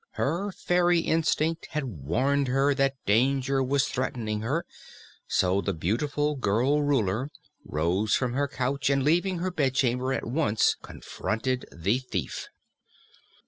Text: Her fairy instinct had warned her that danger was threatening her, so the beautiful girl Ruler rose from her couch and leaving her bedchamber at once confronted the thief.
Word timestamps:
Her 0.13 0.51
fairy 0.51 0.97
instinct 1.01 1.67
had 1.73 1.83
warned 1.83 2.47
her 2.47 2.73
that 2.73 2.95
danger 3.05 3.61
was 3.61 3.87
threatening 3.87 4.41
her, 4.41 4.65
so 5.27 5.61
the 5.61 5.75
beautiful 5.75 6.35
girl 6.35 6.81
Ruler 6.81 7.29
rose 7.63 8.15
from 8.15 8.33
her 8.33 8.47
couch 8.47 8.89
and 8.89 9.03
leaving 9.03 9.37
her 9.37 9.51
bedchamber 9.51 10.11
at 10.11 10.25
once 10.25 10.75
confronted 10.81 11.65
the 11.71 11.99
thief. 11.99 12.47